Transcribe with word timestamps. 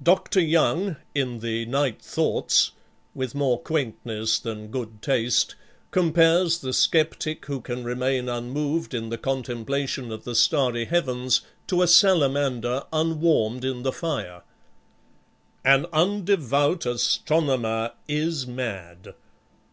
Dr. 0.00 0.38
Young, 0.38 0.94
in 1.12 1.40
the 1.40 1.66
"Night 1.66 2.00
Thoughts," 2.00 2.70
with 3.16 3.34
more 3.34 3.60
quaintness 3.60 4.38
than 4.38 4.68
good 4.68 5.02
taste, 5.02 5.56
compares 5.90 6.60
the 6.60 6.72
sceptic 6.72 7.46
who 7.46 7.60
can 7.60 7.82
remain 7.82 8.28
unmoved 8.28 8.94
in 8.94 9.08
the 9.08 9.18
contemplation 9.18 10.12
of 10.12 10.22
the 10.22 10.36
starry 10.36 10.84
heavens 10.84 11.40
to 11.66 11.82
a 11.82 11.88
salamander 11.88 12.84
unwarmed 12.92 13.64
in 13.64 13.82
the 13.82 13.92
fire: 13.92 14.42
"An 15.64 15.86
undevout 15.92 16.86
astronomer 16.86 17.94
is 18.06 18.46
mad! 18.46 19.14